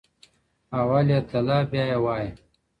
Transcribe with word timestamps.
اول 0.79 1.07
ئې 1.15 1.19
تله، 1.29 1.57
بيا 1.71 1.83
ئې 1.91 1.97
وايه. 2.03 2.31